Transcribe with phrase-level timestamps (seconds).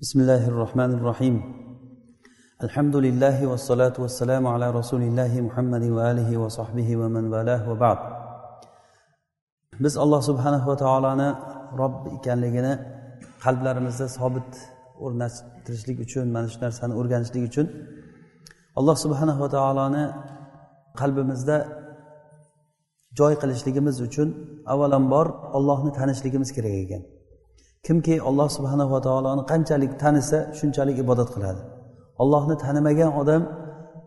[0.00, 1.35] بسم الله الرحمن الرحيم
[2.63, 7.99] الحمد لله والصلاة والسلام على رسول الله محمد وآله وصحبه ومن والاه وبعد
[9.79, 11.29] biz alloh subhanahu va taoloni
[11.77, 12.73] rob ekanligini
[13.43, 14.51] qalblarimizda sobit
[15.03, 17.67] o'rnashtirishlik uchun mana shu narsani o'rganishlik uchun
[18.79, 20.03] alloh subhanahu va taoloni
[20.99, 21.57] qalbimizda
[23.19, 24.27] joy qilishligimiz uchun
[24.73, 25.27] avvalambor
[25.57, 27.01] ollohni tanishligimiz kerak ekan
[27.87, 31.61] Kimki alloh subhanava taoloni qanchalik tanisa shunchalik ibodat qiladi.
[32.21, 33.41] Ollohni tanimagan odam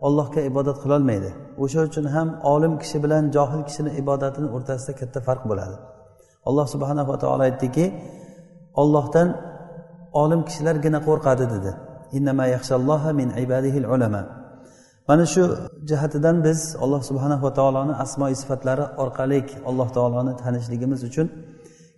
[0.07, 1.29] ollohga ibodat qilolmaydi.
[1.63, 5.75] O'sha uchun ham olim kishi bilan johil kishini ibodatini o'rtasida katta farq bo'ladi.
[6.47, 7.85] Alloh subhanava taolo aytdiki
[8.81, 9.27] ollohdan
[10.21, 11.71] olim kishilargina qo'rqadi dedi.
[13.19, 14.21] Min ibadihil ulama
[15.07, 15.43] mana shu
[15.89, 21.27] jihatidan biz alloh subhanava taoloni asmoi sifatlari orqali alloh taoloni tanishligimiz uchun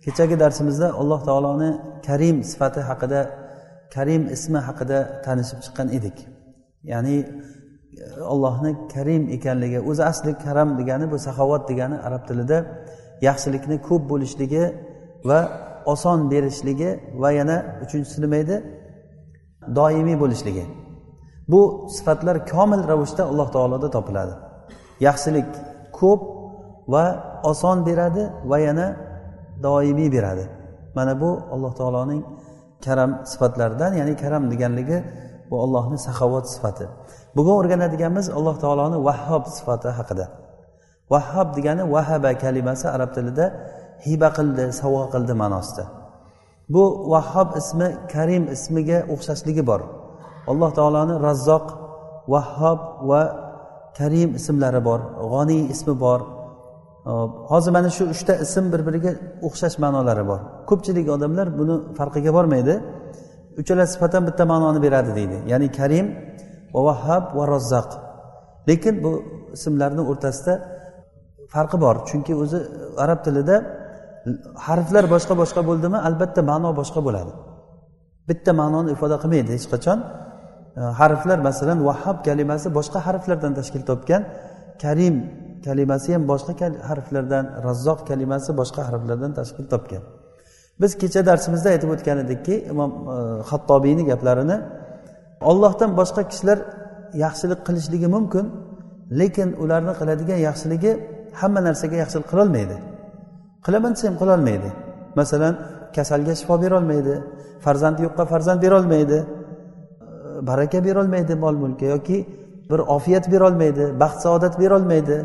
[0.04, 1.70] kechagi darsimizda alloh taoloni
[2.06, 3.20] karim sifati haqida
[3.94, 6.16] karim ismi haqida tanishib chiqqan edik.
[6.92, 7.16] Ya'ni
[8.32, 12.58] allohni karim ekanligi o'zi asli karam degani bu saxovat degani arab tilida
[13.28, 14.64] yaxshilikni ko'p bo'lishligi
[15.28, 15.40] va
[15.92, 16.90] oson berishligi
[17.22, 18.56] va yana uchinchisi nima edi?
[19.78, 20.64] Doimiy bo'lishligi.
[21.52, 21.60] Bu
[21.96, 24.34] sifatlar komil ravishda alloh taoloda topiladi.
[25.06, 25.48] Yaxshilik
[25.98, 26.20] ko'p
[26.92, 27.04] va
[27.50, 28.86] oson beradi va yana
[29.62, 30.44] doimiy beradi.
[30.96, 32.22] Mana bu alloh taoloning
[32.84, 34.98] karam sifatlaridan ya'ni karam deganligi
[35.50, 36.86] bu ollohni saxovat sifati.
[37.36, 40.26] Bugun o'rganadiganimiz alloh taoloni vahhob sifati haqida.
[41.12, 43.46] Vahhob degani vahaba kalimasi arab tilida
[44.06, 45.84] hiba qildi sovg'a qildi ma'nosida.
[46.74, 49.80] Bu vahhob ismi karim ismiga o'xshashligi bor.
[50.50, 51.66] Alloh taoloni razzoq
[52.32, 53.22] vahhob va
[53.98, 55.00] karim ismlari bor
[55.32, 56.20] g'oniy ismi bor
[57.50, 59.12] hozir mana shu uchta ism bir biriga
[59.46, 60.40] o'xshash ma'nolari bor.
[60.70, 62.74] Ko'pchilik odamlar buni farqiga bormaydi.
[63.60, 65.36] Uchala sifat ham bitta ma'noni beradi deydi.
[65.52, 66.06] Ya'ni karim
[66.74, 67.88] va vahhab va rozzaq
[68.68, 69.12] lekin bu
[69.56, 70.52] ismlarni o'rtasida
[71.54, 71.96] farqi bor.
[72.08, 72.58] Chunki o'zi
[73.04, 73.56] arab tilida
[74.66, 77.32] harflar boshqa boshqa bo'ldimi albatta ma'no boshqa bo'ladi.
[78.28, 79.98] Bitta ma'noni ifoda qilmaydi hech qachon.
[81.00, 84.22] Harflar masalan vahhab kalimasi boshqa harflardan tashkil topgan.
[84.82, 85.16] Karim
[85.66, 90.02] kalimasi ham boshqa harflardan razzoq kalimasi boshqa harflardan tashkil topgan.
[90.80, 93.16] Biz kecha darsimizda aytib o'tgan edikki imom e,
[93.50, 94.56] hattobiyni gaplarini
[95.50, 96.58] ollohdan boshqa kishilar
[97.24, 98.46] yaxshilik qilishligi mumkin
[99.20, 100.92] lekin ularni qiladigan yaxshiligi
[101.40, 102.76] hamma narsaga yaxshilik qilolmaydi.
[103.66, 104.70] Qilaman desa ham qilolmaydi.
[105.20, 105.54] Masalan
[105.96, 107.14] kasalga shifo berolmaydi
[107.64, 109.26] farzand yo'qqa farzand berolmaydi e,
[110.48, 112.18] baraka berolmaydi mol mulkka yoki
[112.70, 115.16] bir ofiyat berolmaydi baxt saodat berolmaydi.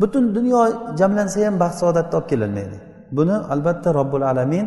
[0.00, 0.60] Butun dunyo
[1.00, 2.78] jamlansa ham baxt saodatni olib kelolmaydi
[3.16, 4.66] buni albatta robbil alamin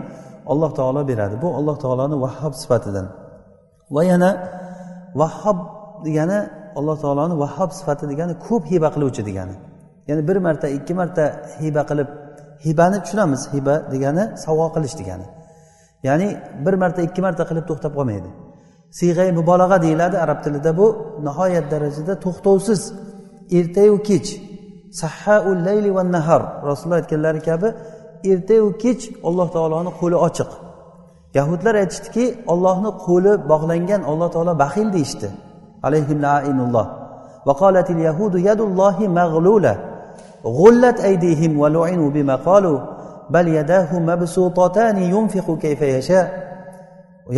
[0.52, 1.36] alloh taolo beradi.
[1.42, 3.08] Bu alloh taoloni vahhob sifatidan.
[3.96, 4.30] Va yana
[5.22, 5.58] vahhob
[6.06, 6.40] degani
[6.80, 9.56] alloh taoloni vahhob sifati degani ko'p hiba qiluvchi degani.
[10.08, 11.24] Ya'ni bir marta ikki marta
[11.62, 12.10] hiba qilib
[12.66, 13.42] hibani tushunamiz.
[13.54, 15.26] Hiba degani sovg'a qilish degani.
[16.08, 16.28] Ya'ni
[16.66, 18.30] bir marta ikki marta qilib to'xtab qolmaydi.
[19.00, 20.72] Siyg'ay mubolag'a deyiladi arab tilida.
[20.80, 20.88] Bu
[21.28, 22.82] nihoyat darajada to'xtovsiz
[23.60, 24.30] ertayu kech.
[25.02, 26.42] sahhaul layli va nahar.
[26.70, 27.68] Rasululloh aytganlari kabi
[28.32, 30.52] ertayu kech alloh taoloni qo'li ochiq.
[31.38, 35.30] Yahudlar aytishdiki ollohni qo'li bog'langan olloh taolo baxil deyishdi.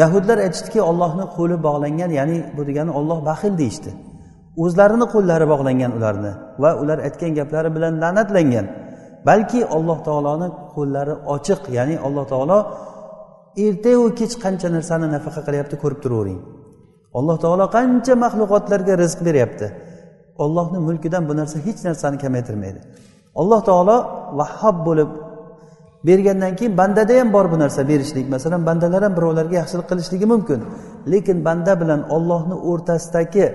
[0.02, 3.90] Yahudlar aytishdiki ollohni qo'li bog'langan ya'ni bu degani olloh baxil deyishdi.
[3.90, 4.15] işte.
[4.64, 6.32] O'zlarini qo'llari bog'langan ularni
[6.64, 8.66] va ular aytgan gaplari bilan la'natlangan.
[9.28, 12.58] Balki alloh taoloni qo'llari ochiq ya'ni alloh taolo
[13.66, 16.40] ertayu kech qancha narsani nafaqa qilyapti ko'rib turavering.
[17.20, 19.68] Alloh taolo qancha maxluqotlarga rizq beryapti.
[20.44, 22.80] Ollohni mulkidan bu narsa hech narsani kamaytirmaydi.
[23.42, 23.98] Alloh taolo
[24.40, 25.10] vahhob bo'lib
[26.08, 28.26] bergandan keyin bandada ham bor bu narsa berishlik.
[28.36, 30.60] Masalan bandalar ham birovlarga yaxshilik qilishligi mumkin.
[31.12, 33.46] Lekin banda bilan ollohni o'rtasidagi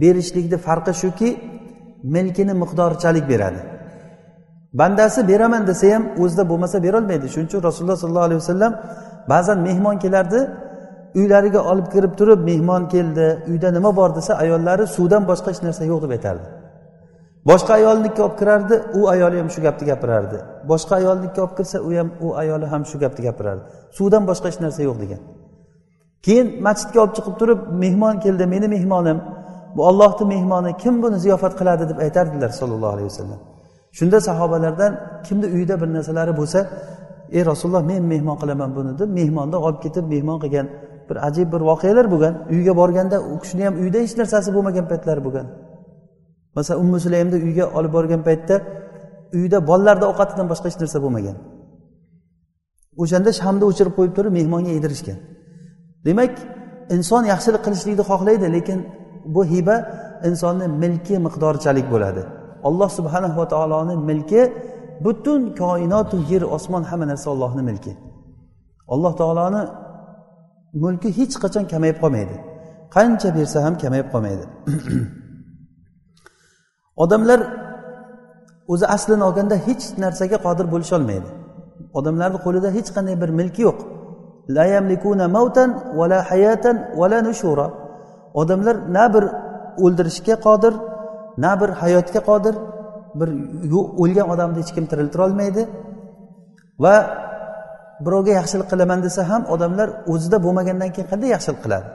[0.00, 1.28] berishlikni farqi shuki
[2.14, 3.60] milkini miqdorichalik beradi.
[4.80, 7.26] Bandasi beraman desa ham o'zida bo'lmasa berolmaydi.
[7.32, 8.72] Shuning uchun rasululloh sollallohu alayhi vasallam
[9.32, 10.40] ba'zan mehmon kelardi
[11.14, 15.82] uylariga olib kirib turib mehmon keldi uyda nima bor desa ayollari suvdan boshqa hech narsa
[15.90, 16.46] yo'q deb aytardi.
[17.50, 20.38] Boshqa ayolnikiga olib kirardi u ayoli ham shu gapni gapirardi.
[20.70, 23.62] Boshqa ayolnikiga olib kirsa u ham u ayoli ham shu gapni gapirardi.
[23.98, 25.20] Suvdan boshqa hech narsa yo'q degan.
[26.26, 29.18] Keyin masjidga olib chiqib turib mehmon keldi meni mehmonim
[29.76, 33.40] bu ollohni mehmoni kim buni ziyofat qiladi deb aytardilar sollallohu alayhi vasallam.
[33.98, 34.92] Shunda sahobalardan
[35.26, 36.60] kimni uyida bir narsalari bo'lsa
[37.36, 40.66] ey rasululloh men mehmon qilaman buni deb mehmonni olib ketib mehmon qilgan
[41.08, 42.34] bir ajib bir voqealar bo'lgan.
[42.54, 45.46] Uyga borganda u kishini ham uyda hech narsasi bo'lmagan paytlari bo'lgan.
[46.56, 48.56] Masalan ummu sulaymni uyga olib borgan paytda
[49.38, 51.36] uyda bolalarni ovqatidan boshqa hech narsa bo'lmagan.
[53.02, 55.18] O'shanda shamni o'chirib qo'yib turib mehmonga yedirishgan
[56.06, 56.32] demak
[56.96, 58.78] inson yaxshilik qilishlikni xohlaydi lekin
[59.34, 59.76] bu hiba
[60.28, 62.22] insonni milki miqdorichalik bo'ladi.
[62.68, 64.42] Alloh subhanahu va taoloni milki
[65.04, 67.92] butun koinotu yer osmon hamma narsa ollohni milki.
[68.94, 69.62] Alloh taoloni
[70.82, 72.36] mulki hech qachon kamayib qolmaydi.
[72.94, 74.44] Qancha bersa ham kamayib qolmaydi.
[77.04, 77.40] Odamlar
[78.72, 81.30] o'zi aslini olganda hech narsaga qodir bo'lisholmaydi
[81.98, 83.78] odamlarni qo'lida hech qanday bir milki yo'q.
[84.56, 87.66] La yamlikuna mavtan vala hayatan vala nushura.
[88.40, 89.24] Odamlar na bir
[89.84, 90.74] o'ldirishga qodir
[91.44, 92.54] na bir hayotga qodir
[93.20, 93.28] bir
[94.02, 95.62] o'lgan odamni hech kim tiriltira olmaydi.
[96.84, 96.94] Va
[98.04, 101.88] birovga yaxshilik qilaman desa ham odamlar o'zida bo'lmagandan keyin qanday yaxshilik qiladi?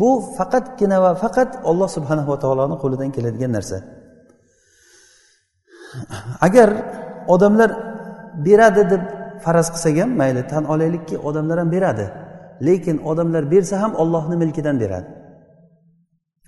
[0.00, 3.76] Bu faqatgina va faqat olloh subhanava taoloni qo'lidan keladigan narsa.
[6.46, 6.68] Agar
[7.34, 7.70] odamlar
[8.46, 9.02] beradi deb
[9.44, 12.06] faraz qilsak ham mayli tan olaylikki odamlar ham beradi.
[12.66, 15.08] Lekin odamlar bersa ham ollohni milkidan beradi.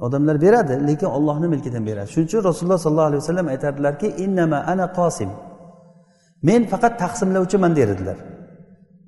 [0.01, 2.09] Odamlar beradi lekin ollohni milkidan beradi.
[2.13, 5.31] Shuning uchun rasululloh sollallohu alayhi vasallam aytadilarki innama ana qosim.
[6.43, 8.17] Men faqat taqsimlovchiman der edilar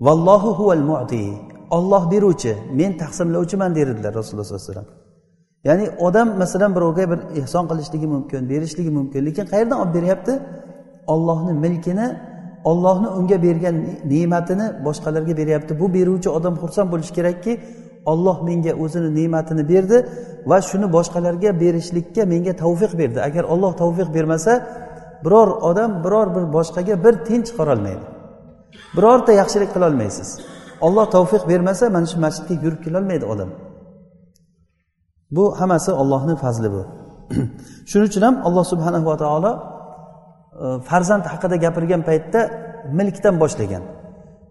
[0.07, 1.23] vallohu huval mu'ti.
[1.71, 4.89] Olloh beruvchi men taqsimlovchiman der edilar rasululloh sollallohu alayhi vasallam.
[5.65, 10.33] Ya'ni odam masalan birovga bir ehson qilishligi mumkin berishligi mumkin lekin qayerdan olib beryapti?
[11.07, 12.07] Ollohni milkini
[12.71, 13.77] ollohni unga bergan
[14.13, 15.73] ne'matini boshqalarga beryapti.
[15.81, 17.53] Bu beruvchi odam xursand bo'lishi kerakki
[18.13, 19.99] olloh menga o'zini ne'matini berdi
[20.51, 23.19] va shuni boshqalarga berishlikka menga tavfiq berdi.
[23.29, 24.53] Agar olloh tavfiq bermasa
[25.25, 28.05] biror odam biror bir boshqaga bir tiyin chiqarolmaydi
[28.97, 30.29] birorta yaxshilik qilolmaysiz
[30.87, 33.51] olloh tavfiq bermasa mana shu masjidga yurib kelolmaydi odam.
[35.37, 36.83] Bu hammasi ollohni fazli bu.
[37.91, 39.53] Shuning uchun ham alloh subhanahu va taolo
[40.65, 42.41] e, farzand haqida gapirgan paytda
[42.99, 43.83] milkdan boshlagan.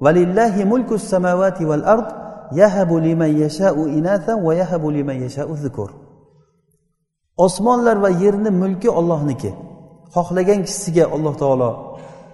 [0.05, 2.07] Valillahi mulku samavati val ard
[2.51, 5.89] yahabu liman yashau inatha va yahabu liman yashau zukur
[7.45, 9.51] osmonlar va yerni mulki ollohniki
[10.15, 11.69] xohlagan kishisiga alloh taolo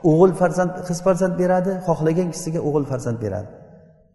[0.09, 3.49] o'g'il farzand qiz farzand beradi xohlagan kishisiga o'g'il farzand beradi.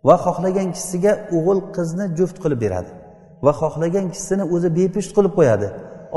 [0.06, 2.90] Va xohlagan kishisiga o'g'il qizni juft qilib beradi.
[3.44, 5.68] Va xohlagan kishisini o'zi bepusht qilib qo'yadi.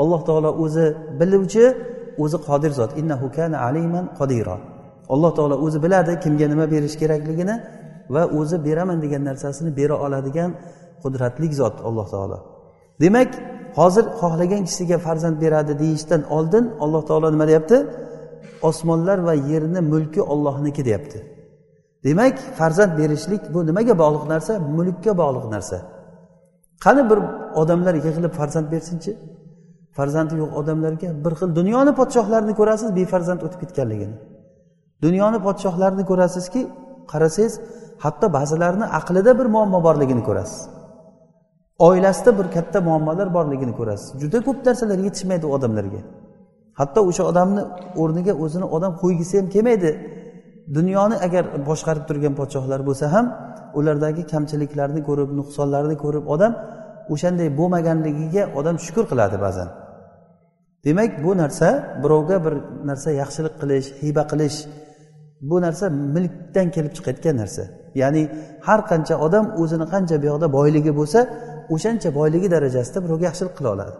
[0.02, 0.86] Alloh taolo o'zi
[1.20, 1.64] biluvchi
[2.22, 2.90] o'zi qodir zot.
[3.00, 4.56] Innahu kana aliman qodiro
[5.14, 7.54] alloh taolo o'zi biladi kimga nima berish kerakligini.
[8.14, 10.50] Va o'zi beraman degan narsasini bera oladigan
[11.02, 12.38] qudratli zot alloh taolo.
[13.00, 13.30] Demak
[13.78, 17.76] hozir xohlagan kishiga farzand beradi deyishdan oldin alloh taolo nima deyapti?
[18.68, 21.18] Osmonlar va yerni mulki ollohniki deyapti.
[22.04, 24.52] Demak farzand berishlik bu nimaga bog'liq narsa?
[24.76, 25.78] Mulkka bog'liq narsa.
[26.84, 27.18] Qani bir
[27.60, 29.12] odamlar yig'ilib farzand bersinchi?
[29.96, 34.16] Farzandi yo'q odamlarga bir xil dunyoni podshohlarini ko'rasiz befarzand o'tib ketganligini.
[35.04, 36.60] Dunyoni podshohlarini ko'rasizki
[37.12, 37.52] qarasangiz
[38.04, 40.60] hatto ba'zilarini aqlida bir muammo borligini ko'rasiz.
[41.88, 44.08] Oilasida bir katta muammolar borligini ko'rasiz.
[44.22, 46.00] Juda ko'p narsalar yetishmaydi u odamlarga.
[46.80, 47.62] Hatto o'sha odamni
[48.02, 49.90] o'rniga o'zini odam qo'ygisi ham kelmaydi.
[50.76, 53.26] Dunyoni agar boshqarib turgan podshohlar bo'lsa ham
[53.78, 56.52] ulardagi kamchiliklarni ko'rib nuqsonlarni ko'rib odam
[57.14, 59.68] o'shanday bo'lmaganligiga odam shukur qiladi ba'zan.
[60.86, 61.68] Demak bu narsa
[62.02, 62.54] birovga bir
[62.88, 64.58] narsa yaxshilik qilish hiba qilish
[65.50, 67.62] bu narsa milkdan kelib chiqayotgan narsa.
[68.00, 68.22] Ya'ni
[68.66, 71.20] har qancha odam o'zini qancha bu yoqda boyligi bo'lsa
[71.74, 73.94] o'shancha boyligi darajasida birovga yaxshilik qila oladi.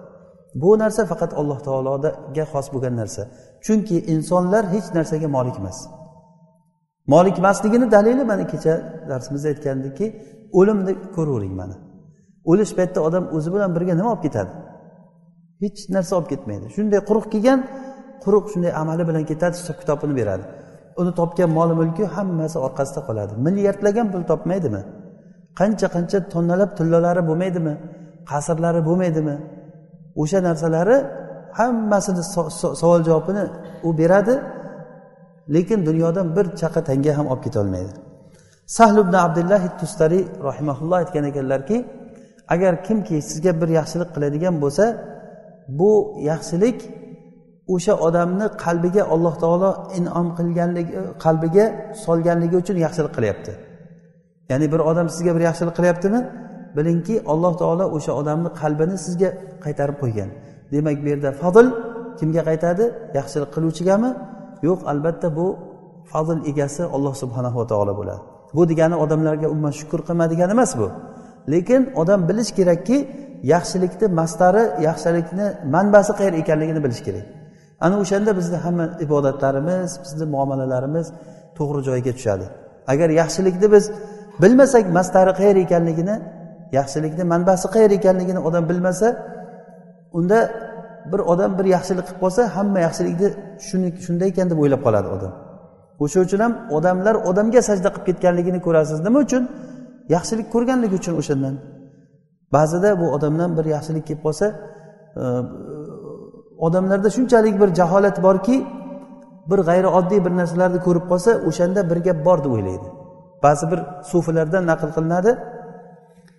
[0.63, 3.23] Bu narsa faqat alloh taologa xos bo'lgan narsa.
[3.65, 5.79] Chunki insonlar hech narsaga molik emas.
[7.13, 8.75] Molik emasligini dalili mana kecha
[9.11, 10.07] darsimizda aytgandikki
[10.59, 11.77] o'limni ko'ravering mana.
[12.51, 14.51] O'lish paytida odam o'zi bilan birga nima olib ketadi?
[15.63, 16.67] Hech narsa olib ketmaydi.
[16.77, 17.61] Shunday quruq kelgan
[18.25, 20.45] quruq shunday amali bilan ketadi hisob kitobini beradi.
[21.01, 23.33] Uni topgan mol mulki hammasi orqasida qoladi.
[23.47, 24.83] Milliardlagan pul topmaydimi?
[25.59, 27.75] Qancha qancha tonnalab tillalari bo'lmaydimi?
[28.31, 29.37] Qasrlari bo'lmaydimi?
[30.23, 30.97] O'sha narsalari
[31.59, 32.23] hammasini
[32.81, 33.45] savol javobini
[33.83, 34.35] u beradi
[35.55, 37.93] lekin dunyodan bir chaqa tanga ham olib ketolmaydi
[38.77, 41.77] sahl ibn abdullah tustariy rahimaulloh aytgan ekanlarki
[42.55, 44.85] agar kimki sizga bir yaxshilik qiladigan bo'lsa
[45.69, 45.93] bu
[46.31, 46.79] yaxshilik
[47.75, 50.93] o'sha odamni qalbiga alloh taolo inom qilganligi
[51.25, 51.65] qalbiga
[52.05, 53.53] solganligi uchun yaxshilik qilyapti.
[54.51, 56.21] Ya'ni bir odam sizga bir yaxshilik qilyaptimi?
[56.77, 59.31] Bilingki alloh taolo o'sha odamni qalbini sizga
[59.65, 60.29] qaytarib qo'ygan.
[60.73, 61.67] Demak bu yerda fazl
[62.19, 62.85] kimga qaytadi?
[63.19, 64.11] Yaxshilik qiluvchigami?
[64.67, 65.47] Yo'q albatta bu
[66.13, 68.23] fazl egasi olloh subhanava taolo bo'ladi.
[68.57, 70.89] Bu degani odamlarga umuman shukur qilma degani emas bu.
[71.53, 72.99] Lekin odam bilish kerakki
[73.55, 77.27] yaxshilikni mastari yaxshilikni manbasi qayer ekanligini bilish kerak.
[77.85, 81.07] Ana o'shanda bizni hamma ibodatlarimiz bizni muomalalarimiz
[81.59, 82.47] to'g'ri joyga tushadi.
[82.93, 83.85] Agar yaxshilikni biz
[84.43, 86.17] bilmasak mastari qayer ekanligini
[86.79, 89.09] yaxshilikni manbasi qayer ekanligini odam bilmasa
[90.19, 90.39] unda
[91.13, 93.29] bir odam bir yaxshilik qilib qolsa hamma yaxshilikni
[94.05, 95.33] shunday ekan deb o'ylab qoladi odam.
[96.05, 99.43] O'sha uchun ham odamlar odamga sajda qilib ketganligini ko'rasiz nima uchun
[100.17, 101.55] yaxshilik ko'rganligi uchun o'shandan.
[102.57, 104.47] Ba'zida bu odamdan bir yaxshilik kelib qolsa
[106.59, 108.57] odamlarda shunchalik bir jaholat borki
[109.51, 112.89] bir g'ayrioddiy bir narsalarni ko'rib qolsa o'shanda bir gap bor deb o'ylaydi.
[113.45, 113.81] Ba'zi bir
[114.11, 115.33] sufilardan naql qilinadi.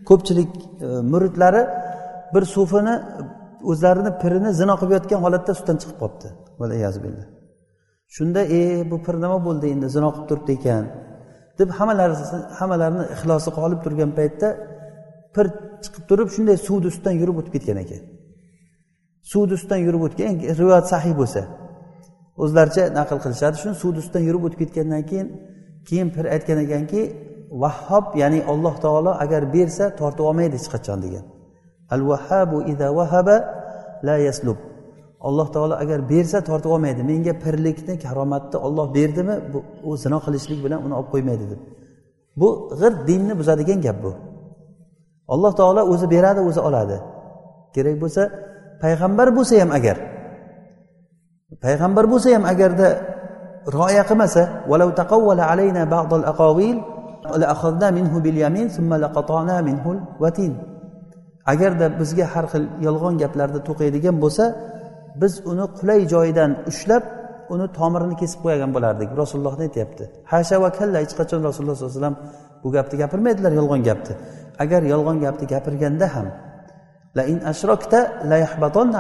[0.09, 0.51] Ko'pchilik
[0.85, 1.61] e, muridlari
[2.33, 2.95] bir sufini
[3.71, 6.27] o'zlarini pirini zino qilib yotgan holatda suvdan chiqib qolibdi.
[8.15, 8.59] Shunda e
[8.91, 9.87] bu pir nima bo'ldi endi?
[9.95, 10.85] Zino qilib turibdi ekan.
[11.59, 12.15] deb hammalari
[12.59, 14.47] hammalarini ixlosi qolib turgan paytda
[15.35, 15.45] pir
[15.83, 18.01] chiqib turib shunday suvni ustidan yurib o'tib ketgan ekan.
[19.31, 21.41] Suvni ustidan yurib o'tgan rivoyat sahiy bo'lsa.
[22.43, 23.55] O'zlaricha naql qilishadi.
[23.61, 25.27] Shuni suvni ustidan yurib o'tib ketgandan keyin
[25.87, 27.01] keyin pir aytgan ekanki
[27.63, 31.25] vahhob ya'ni alloh taolo agar bersa tortib olmaydi hech qachon degan.
[31.95, 33.37] Al vahabu ida vahaba
[34.07, 34.59] la yaslub.
[35.27, 37.01] Alloh taolo agar bersa tortib olmaydi.
[37.11, 39.35] Menga pirlikni karomatni olloh berdimi?
[39.53, 41.61] Bu u zino qilishlik bilan uni olib qo'ymaydi deb.
[42.39, 42.49] Bu
[42.79, 44.11] g'irt dinni buzadigan gap bu.
[45.33, 46.97] Alloh taolo o'zi beradi o'zi oladi.
[47.75, 48.21] Kerak bo'lsa
[48.83, 49.97] payg'ambar bo'lsa ham agar
[51.65, 52.87] payg'ambar bo'lsa ham agarda
[53.75, 54.41] rioya qilmasa
[61.51, 64.45] agarda bizga har xil yolg'on gaplarni to'qiydigan bo'lsa
[65.21, 67.03] biz uni qulay joyidan ushlab
[67.53, 69.09] uni tomirini kesib qo'ygan bo'lardik.
[69.21, 70.03] Rasulullohni aytyapti?
[70.31, 72.17] Hasha va kalla hech qachon rasululloh sollallohu alayhi vasallam
[72.63, 74.13] bu gapni gapirmaydilar yolg'on gapni.
[74.63, 76.27] Agar yolg'on gapni gapirganda ham
[77.15, 78.35] la in ashrokta la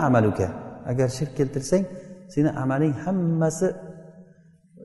[0.07, 0.47] amaluka.
[0.85, 1.85] Agar shirk keltirsang
[2.33, 3.67] seni amaling hammasi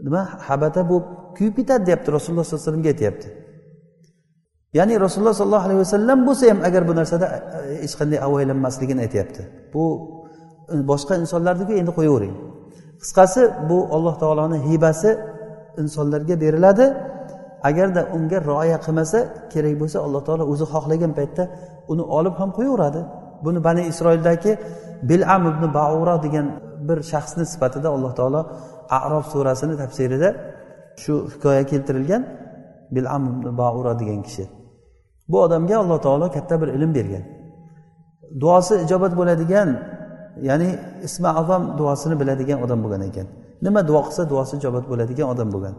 [0.05, 1.07] nima habata bo'lib
[1.37, 3.29] kuyib ketadi deyapti rasululloh sollallohu alayhi vasallamga aytyapti.
[4.79, 7.39] Ya'ni rasululloh sollallohu alayhi vasallam bo'lsa ham agar bu narsada e,
[7.73, 9.43] e, hech qanday avaylanmasligini aytyapti.
[9.75, 9.85] Bu
[10.73, 12.35] e, boshqa insonlarniku endi qo'yavering.
[13.03, 15.11] Qisqasi bu alloh taoloni hibasi
[15.83, 16.87] insonlarga beriladi.
[17.69, 19.19] Agarda unga rioya qilmasa
[19.53, 21.45] kerak bo'lsa alloh taolo o'zi xohlagan paytda
[21.93, 23.01] uni olib ham qo'yaveradi.
[23.45, 24.53] Buni bani isroildagi
[25.11, 26.47] bilam ibn baura degan
[26.89, 28.41] bir shaxsni sifatida alloh taolo
[28.99, 30.29] arof surasini tafsirida
[31.03, 32.23] shu hikoya keltirilgan
[32.95, 34.45] bilam ibn baura degan kishi.
[35.31, 37.25] Bu odamga alloh taolo katta bir ilm bergan.
[38.41, 39.69] Duosi ijobat bo'ladigan
[40.49, 40.69] ya'ni
[41.07, 43.27] ismi azam duosini biladigan odam bo'lgan ekan.
[43.65, 45.75] Nima duo qilsa duosi ijobat bo'ladigan odam bo'lgan.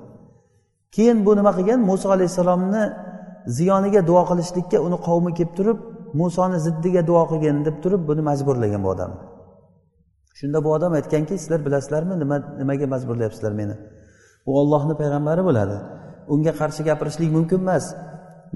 [0.96, 1.80] Keyin bu nima qilgan?
[1.90, 2.84] Muso alayhissalomni
[3.58, 5.78] ziyoniga duo qilishlikka uni qavmi kelib turib
[6.22, 9.20] musoni ziddiga duo qilgin deb turib buni majburlagan bu odamni
[10.40, 13.76] shunda bu odam aytganki sizlar bilasizlarmi nima nimaga majburlayapsizlar meni?
[14.50, 15.78] U ollohni payg'ambari bo'ladi.
[16.34, 17.86] Unga qarshi gapirishlik mumkin emas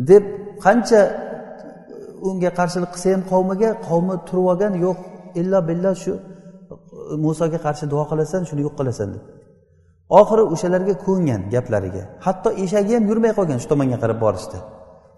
[0.09, 0.23] deb
[0.65, 1.11] qancha e,
[2.29, 4.97] unga qarshilik qilsa ham qavmiga qavmi turib olgan yo'q
[5.41, 6.21] illo billo shu e,
[7.25, 9.23] musoga qarshi duo qilasan shuni yo'q qilasan deb.
[10.19, 14.57] Oxiri o'shalarga ko'ngan gaplariga hatto eshagi ham yurmay qolgan shu tomonga qarab borishdi.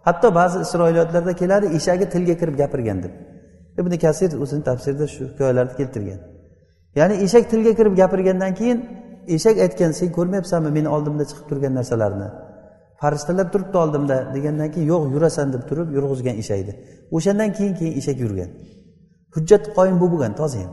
[0.08, 3.14] Hatto ba'zi isroiliyotlarda keladi eshagi tilga kirib gapirgan deb.
[3.80, 6.20] Ibn kasir o'zini tafsirida shu hikoyalarni keltirgan.
[7.00, 8.78] Ya'ni eshak tilga kirib gapirgandan keyin
[9.36, 12.28] eshak aytgan sen ko'rmayapsanmi meni oldimda chiqib turgan narsalarni?
[13.02, 16.74] Farishtalar turibdi oldimda degandan keyin yo'q yurasan deb turib yurg'izgan eshakni
[17.16, 18.50] o'shandan keyin keyin eshak yurgan.
[19.36, 20.72] Hujjat qoyim bu bo'lgan toza ham.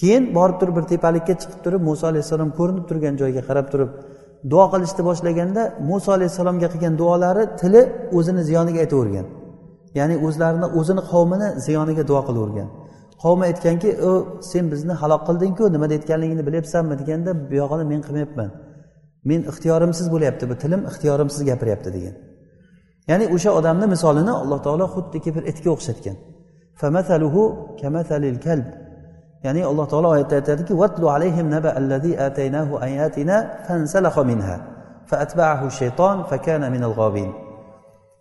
[0.00, 3.90] Keyin borib turib bir tepalikka chiqib turib muso alayhissalom ko'rinib turgan joyga qarab turib
[4.50, 7.82] duo qilishni boshlaganda muso alayhissalomga qilgan duolari tili
[8.18, 9.26] o'zini ziyoniga aytavergan.
[9.98, 12.68] Ya'ni o'zlarini o'zini qavmini ziyoniga duo qilavergan.
[13.22, 14.12] Qavmi aytganki o
[14.50, 16.94] sen bizni halok qildingku nima deyotganligingni bilyapsanmi?
[17.00, 18.50] deganda buyog'ini men qilmayapman.
[19.28, 22.14] Men ixtiyorimsiz bo'lyapti bu tilim ixtiyorimsiz gapiryapti degan.
[23.10, 26.16] Ya'ni o'sha odamni misolini alloh taolo xuddiki bir itga o'xshatgan.
[29.46, 33.36] Ya'ni alloh taolo oyatda aytadiki vatlu alayhim naba allazi ataynahu ayatina
[33.66, 34.56] fansalakha minha
[35.10, 37.30] faatba'ahu shayton fakana minal g'obin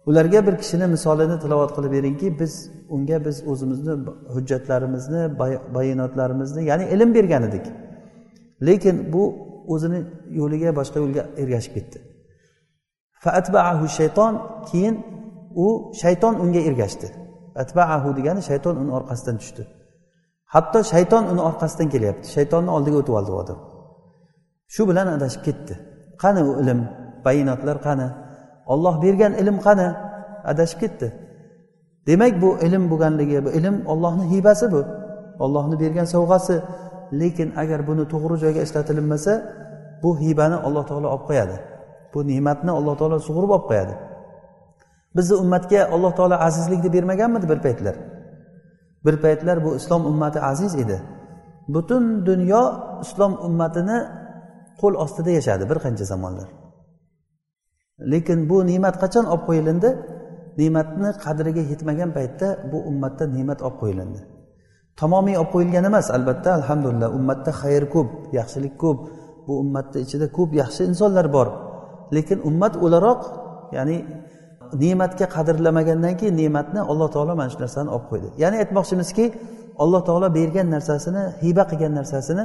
[0.10, 2.53] ularga bir kishini misolini tilovat qilib beringki biz
[2.96, 3.94] unga biz o'zimizni
[4.36, 5.22] hujjatlarimizni
[5.75, 7.65] bayonotlarimizni ya'ni ilm bergan edik.
[8.68, 9.24] Lekin bu
[9.74, 10.00] o'zini
[10.39, 11.98] yo'liga boshqa yo'lga ergashib ketdi.
[13.24, 14.34] Faatbaahu shayton
[14.72, 14.96] keyin
[15.65, 15.68] u
[16.01, 17.08] shayton unga ergashdi.
[17.63, 19.63] Atbaahu degani shayton uni orqasidan tushdi.
[20.53, 22.27] Hatto shayton uni orqasidan kelyapti.
[22.36, 23.60] Shaytonni oldiga o'tib oldi u odam.
[24.74, 25.74] Shu bilan adashib ketdi.
[26.22, 26.79] Qani u ilm?
[27.25, 28.07] Bayinotlar qani?
[28.74, 29.88] Olloh bergan ilm qani?
[30.51, 31.07] Adashib ketdi.
[32.07, 34.81] Demak bu ilm bo'lganligi bu ilm ollohni hibasi bu.
[35.43, 36.55] Ollohni bergan sovg'asi.
[37.19, 39.33] Lekin agar buni to'g'ri joyga ishlatilinmasa
[40.03, 41.55] bu hibani alloh taolo olib qo'yadi.
[42.13, 43.93] Bu ne'matni alloh taolo sug'urib olib qo'yadi.
[45.17, 47.95] Bizni ummatga alloh taolo azizlikni bermaganmidi bir paytlar?
[49.05, 50.98] Bir paytlar bu islom ummati aziz edi.
[51.74, 52.62] Butun dunyo
[53.05, 53.98] islom ummatini
[54.81, 56.48] qo'l ostida yashadi bir qancha zamonlar.
[58.12, 59.89] Lekin bu ne'mat qachon olib qo'yilindi?
[60.60, 64.19] Ne'matni qadriga yetmagan paytda bu ummatda ne'mat olib qo'yilindi.
[65.00, 69.00] Tamomiy olib qo'yilgan emas albatta alhamdulillah ummatda xayr ko'p yaxshilik ko'p
[69.48, 71.48] bu ummatni ichida ko'p yaxshi insonlar bor.
[72.15, 73.22] Lekin ummat o'laroq
[73.77, 73.98] ya'ni
[74.84, 78.27] ne'matga qadrlamagandan keyin ne'matni alloh taolo mana shu narsani olib qo'ydi.
[78.44, 79.25] Ya'ni aytmoqchimizki
[79.84, 82.44] alloh taolo bergan narsasini hiba qilgan narsasini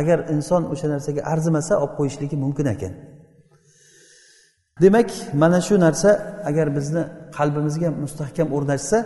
[0.00, 2.92] agar inson o'sha narsaga arzimasa olib qo'yishligi mumkin ekan.
[4.82, 5.08] Demak
[5.42, 6.10] mana shu narsa
[6.50, 7.02] agar bizni
[7.36, 8.98] qalbimizga mustahkam o'rnashsa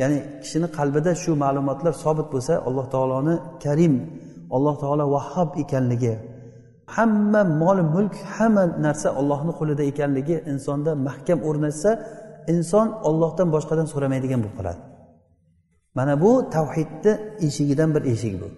[0.00, 3.94] ya'ni kishini qalbida shu ma'lumotlar sobit bo'lsa alloh taoloni karim
[4.56, 6.14] alloh taolo vahhob ekanligi
[6.96, 11.90] hamma mol mulk hamma narsa ollohni qo'lida ekanligi insonda mahkam o'rnashsa
[12.54, 14.80] inson ollohdan boshqadan so'ramaydigan bo'lib qoladi.
[15.98, 17.12] Mana bu tavhidni
[17.46, 18.48] eshigidan bir eshik bu.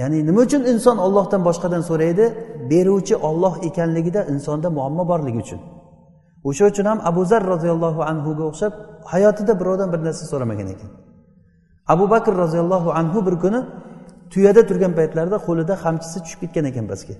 [0.00, 2.24] Ya'ni nima uchun inson ollohdan boshqadan so'raydi?
[2.70, 5.60] Beruvchi olloh ekanligida insonda muammo borligi uchun.
[6.48, 8.72] O'sha uchun ham abu zar roziyallohu anhuga o'xshab
[9.12, 10.90] hayotida birovdan bir narsa so'ramagan ekan.
[11.92, 13.60] Abu bakr roziyallohu anhu bir kuni
[14.32, 17.14] tuyada turgan paytlarida qo'lida qamchisi tushib ketgan ekan pastga.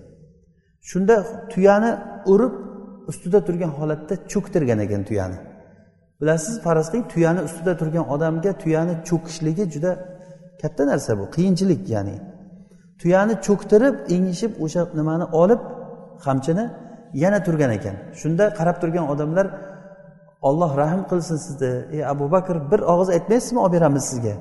[0.90, 1.14] Shunda
[1.52, 1.90] tuyani
[2.32, 2.54] urib
[3.10, 5.38] ustida turgan holatda cho'ktirgan ekan tuyani.
[6.20, 9.90] Bilasiz faraz qiling tuyani ustida turgan odamga tuyani cho'kishligi juda
[10.62, 12.16] katta narsa bu qiyinchilik ya'ni.
[13.00, 15.60] Tuyani cho'ktirib engishib o'sha nimani olib
[16.24, 16.64] qamchini
[17.22, 17.96] yana turgan ekan.
[18.20, 19.46] Shunda qarab turgan odamlar
[20.48, 24.34] olloh rahm qilsin sizni ey abu bakr bir og'iz aytmaysizmi olib beramiz sizga?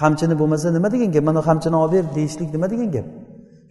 [0.00, 1.24] Qamchini bo'lmasa nima degan gap?
[1.30, 3.06] Mana qamchini olib ber deyishlik nima degan gap?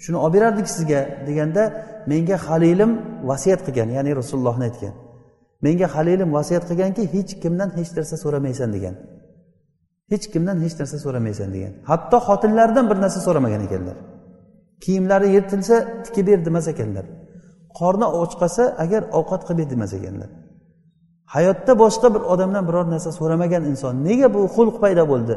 [0.04, 1.64] Shuni olib berardik sizga deganda
[2.12, 2.92] menga halilim
[3.30, 4.94] vasiyat qilgan ya'ni rasulullohni aytgan.
[5.66, 8.96] Menga halilim vasiyat qilganki hech kimdan hech narsa so'ramaysan degan.
[10.12, 11.74] Hech kimdan hech narsa so'ramaysan degan.
[11.90, 13.98] Hatto xotinlaridan bir narsa so'ramagan ekanlar.
[14.84, 15.76] Kiyimlari yirtilsa
[16.06, 17.06] tikib ber demas ekanlar.
[17.80, 20.30] Qorni och qolsa agar ovqat qilib ber demas ekanlar.
[21.36, 25.36] Hayotda boshqa bir odamdan biror narsa so'ramagan inson nega bu xulq paydo bo'ldi?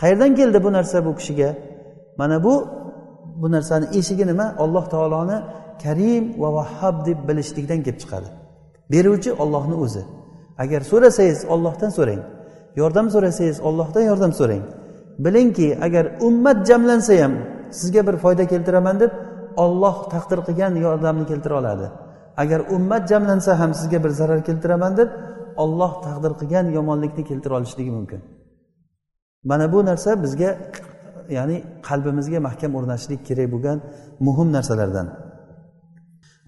[0.00, 1.50] Qayerdan keldi bu narsa bu kishiga?
[2.20, 2.54] Mana bu
[3.42, 4.46] bu narsani eshigi nima?
[4.58, 5.36] Alloh taoloni
[5.82, 8.28] karim va vahhab deb bilishlikdan kelib chiqadi.
[8.92, 10.02] Beruvchi ollohni o'zi.
[10.62, 12.22] Agar so'rasangiz ollohdan so'rang.
[12.80, 14.64] Yordam so'rasangiz ollohdan yordam so'rang.
[15.24, 17.32] Bilingki agar ummat jamlansa ham
[17.78, 19.12] sizga bir foyda keltiraman deb
[19.64, 21.86] olloh taqdir qilgan yordamni keltira oladi.
[22.42, 25.08] Agar ummat jamlansa ham sizga bir zarar keltiraman deb
[25.62, 28.20] olloh taqdir qilgan yomonlikni keltira olishligi mumkin.
[29.44, 30.58] Mana bu narsa bizga
[31.30, 33.78] ya'ni qalbimizga mahkam o'rnashlik kerak bo'lgan
[34.26, 35.06] muhim narsalardan.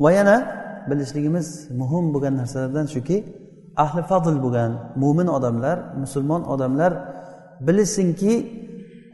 [0.04, 0.36] Va yana
[0.90, 1.46] bilishligimiz
[1.80, 3.16] muhim bo'lgan narsalardan shuki
[3.84, 4.70] ahli fazl bo'lgan
[5.02, 6.92] mo'min odamlar musulmon odamlar
[7.66, 8.32] bilishsinki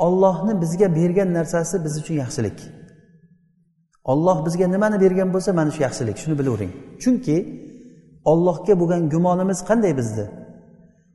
[0.07, 2.59] ollohni bizga bergan narsasi biz uchun yaxshilik.
[4.05, 6.73] Olloh bizga nimani bergan bo'lsa mana shu yaxshilik shuni bilavering.
[7.03, 7.37] Chunki
[8.31, 10.25] ollohga bo'lgan gumonimiz qanday bizni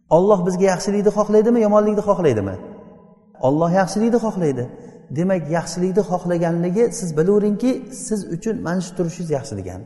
[0.09, 2.55] olloh bizga yaxshilikni xohlaydimi yomonlikni xohlaydimi?
[3.47, 4.65] Olloh yaxshilikni xohlaydi.
[5.17, 7.71] Demak yaxshilikni xohlaganligi siz bilaveringki
[8.07, 9.85] siz uchun mana shu turishingiz yaxshi degani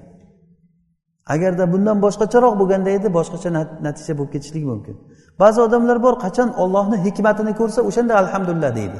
[1.33, 3.49] agarda bundan boshqacharoq bo'lganda edi boshqacha
[3.87, 4.95] natija bo'lib ketishligi mumkin.
[5.41, 8.99] Ba'zi odamlar bor qachon ollohni hikmatini ko'rsa o'shanda alhamdulillah deydi.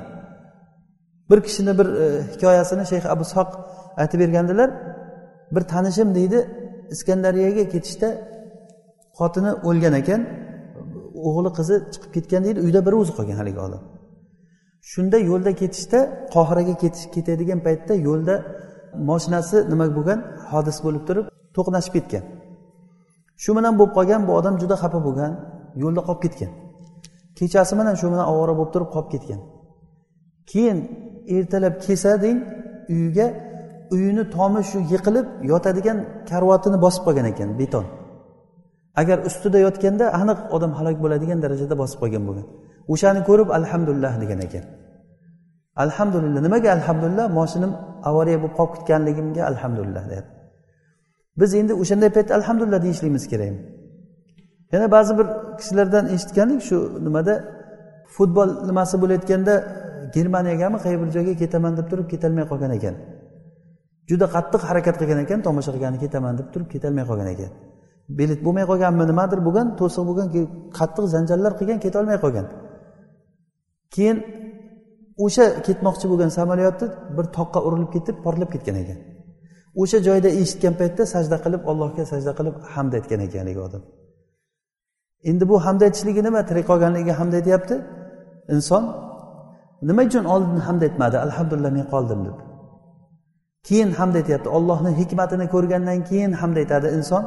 [1.29, 3.49] Bir kishini bir e, hikoyasini shayx abu ishoq
[4.01, 4.69] aytib bergandilar.
[5.55, 6.39] Bir tanishim deydi
[6.93, 8.09] iskandariyaga ketishda
[9.19, 10.21] xotini o'lgan ekan.
[11.27, 13.81] O'g'li qizi chiqib ketgan deydi uyda bir o'zi qolgan haligi odam.
[14.91, 15.99] Shunda yo'lda ketishda
[16.35, 18.35] qohiraga ketish ketadigan paytda yo'lda
[19.09, 20.19] moshinasi nima bo'lgan
[20.51, 21.25] hodis bo'lib turib
[21.55, 22.23] to'qnashib ketgan.
[23.43, 25.31] Shu bilan bo'lib qolgan bu odam juda xafa bo'lgan
[25.83, 26.51] yo'lda qolib ketgan.
[27.37, 29.39] Kechasi bilan shu bilan ovora bo'lib turib qolib ketgan.
[30.51, 30.77] Keyin
[31.35, 32.37] ertalab kelsa deng
[32.93, 33.27] uyiga
[33.95, 35.97] uyini tomi shu yiqilib yotadigan
[36.29, 37.85] karvotini bosib qolgan ekan beton.
[39.01, 42.45] Agar ustida yotganda aniq odam halok bo'ladigan darajada bosib qolgan bo'lgan.
[42.93, 44.63] O'shani ko'rib alhamdulillah degan ekan.
[45.83, 46.41] Alhamdulillah.
[46.47, 47.25] Nimaga alhamdulillah?
[47.39, 47.71] Moshinim
[48.09, 50.35] avariya bo'lib qolib ketganligimga alhamdulillah deyapti.
[51.39, 53.53] Biz endi o'shanday paytda alhamdulillah deyishligimiz kerak.
[54.73, 55.27] Yana ba'zi bir
[55.59, 57.33] kishilardan eshitgandik shu nimada?
[58.15, 59.53] Futbol nimasi bo'layotganda
[60.15, 62.95] germaniyagami qay bir joyga ketaman deb turib ketolmay qolgan ekan.
[64.09, 67.51] Juda qattiq harakat qilgan ekan tomosha qilgani ketaman deb turib ketolmay qolgan ekan.
[68.19, 69.03] Bilet bo'lmay qolganmi?
[69.11, 70.27] Nimadir bo'lgan to'siq bo'lgan
[70.77, 72.45] qattiq janjallar qilgan ketolmay qolgan.
[73.95, 74.17] Keyin
[75.25, 78.99] o'sha ketmoqchi bo'lgan samolyotni bir toqqa urilib ketib portlab ketgan ekan.
[79.81, 83.83] O'sha joyda eshitgan paytda sajda qilib allohga sajda qilib hamd aytgan ekan haligi odam.
[85.29, 86.41] Endi bu hamd aytishligi nima?
[86.49, 87.75] Tirik qolganligiga hamd aytyapti.
[88.53, 88.83] Inson
[89.89, 91.17] nima uchun oldin hamd aytmadi?
[91.25, 92.37] Alhamdulillah men qoldim deb.
[93.67, 94.47] Keyin hamd aytyapti.
[94.57, 97.23] Ollohni hikmatini ko'rgandan keyin hamd aytadi inson.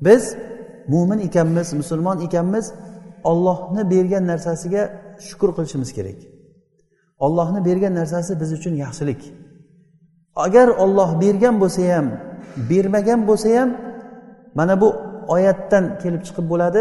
[0.00, 0.36] Biz
[0.88, 2.72] mo'min ekanmiz musulmon ekanmiz
[3.24, 4.82] ollohni bergan narsasiga
[5.26, 6.18] shukur qilishimiz kerak.
[7.18, 9.20] Ollohni bergan narsasi biz uchun yaxshilik.
[10.36, 12.06] Agar olloh bergan bo'lsa ham
[12.70, 13.70] bermagan bo'lsa ham
[14.54, 14.88] mana bu
[15.34, 16.80] oyatdan kelib chiqib bo'ladi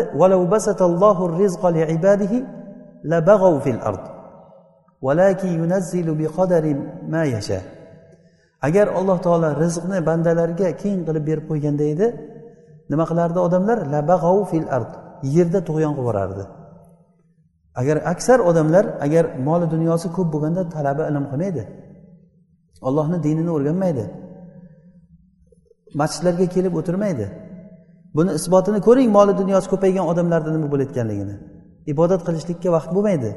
[8.67, 12.07] agar alloh taolo rizqni bandalarga keng qilib berib qo'yganda edi
[12.91, 13.77] nima qilardi odamlar?
[13.93, 14.91] Labag'ov fil ard.
[15.35, 16.43] Yerda tug'yon qilib yuborardi
[17.81, 21.63] agar aksar odamlar agar moli dunyosi ko'p bo'lganda talaba ilm qilmaydi
[22.87, 24.05] ollohni dinini o'rganmaydi
[26.01, 27.25] masjidlarga kelib o'tirmaydi
[28.15, 31.35] buni isbotini ko'ring moli dunyosi ko'paygan odamlarda nima bo'layotganligini.
[31.93, 33.31] Ibodat qilishlikka vaqt bo'lmaydi.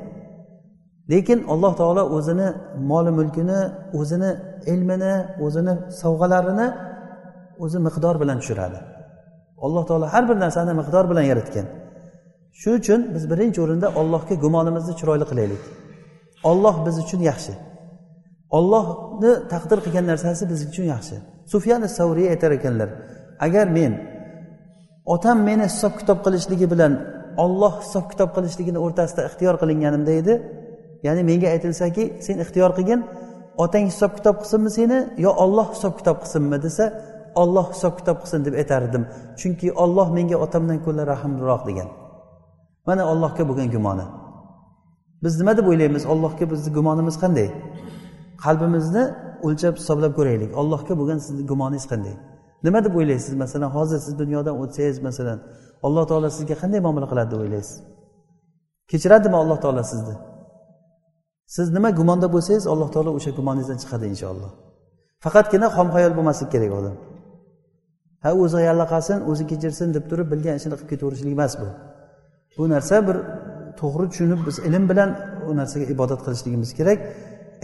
[1.13, 2.49] Lekin alloh taolo o'zini
[2.91, 3.61] moli mulkini
[4.01, 4.31] o'zini
[4.73, 6.67] ilmini o'zini sovg'alarini
[7.65, 8.79] o'zi miqdor bilan tushiradi.
[9.65, 11.67] Alloh taolo har bir narsani miqdor bilan yaratgan.
[12.61, 15.63] Shuning uchun biz birinchi o'rinda ollohga gumonimizni chiroyli qilaylik.
[16.51, 17.53] Olloh biz uchun yaxshi.
[18.59, 21.17] Ollohni taqdir qilgan narsasi biz uchun yaxshi.
[21.53, 22.89] Sufyan savriy aytar ekanlar
[23.47, 23.93] agar men
[25.15, 26.93] otam meni hisob kitob qilishligi bilan
[27.45, 30.35] olloh hisob kitob qilishligini o'rtasida ixtiyor qilinganimda edi
[31.07, 33.01] ya'ni menga aytilsaki sen ixtiyor qilgin
[33.65, 36.85] otang hisob kitob qilsinmi seni yo olloh hisob kitob qilsinmi desa
[37.43, 39.03] olloh hisob kitob qilsin deb aytardim.
[39.41, 41.89] Chunki olloh menga otamdan ko'ra rahmliroq degan.
[42.89, 44.07] Mana ollohga bo'lgan gumoni.
[45.25, 46.03] Biz nima deb o'ylaymiz?
[46.13, 47.49] Ollohga bizni gumonimiz qanday?
[48.45, 49.05] Qalbimizni
[49.47, 50.51] o'lchab hisoblab ko'raylik.
[50.61, 52.15] Allohga bo'lgan sizni gumoningiz qanday?
[52.67, 53.35] Nima deb o'ylaysiz?
[53.43, 55.39] Masalan hozir siz dunyodan o'tsangiz masalan
[55.87, 57.77] alloh taolo sizga qanday muomala qiladi deb o'ylaysiz?
[58.91, 60.15] Kechiradimi alloh taolo sizni?
[61.55, 64.51] Siz nima gumonda bo'lsangiz alloh taolo o'sha gumoningizdan chiqadi inshaalloh.
[65.25, 66.97] Faqatgina xomxayol bo'lmaslik kerak odam
[68.25, 71.69] ha o'zi yallaqasin o'zi kechirsin deb turib bilgan ishini qilib ketaverishlik emas bu.
[72.59, 73.17] Bu narsa bir
[73.81, 75.11] to'g'ri tushunib biz ilm bilan
[75.49, 76.99] u narsaga ibodat qilishligimiz kerak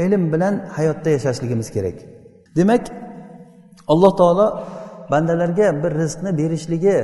[0.05, 1.97] ilm bilan hayotda yashashligimiz kerak.
[2.57, 2.85] Demak
[3.93, 4.47] alloh taolo
[5.13, 6.97] bandalarga bir rizqni berishligi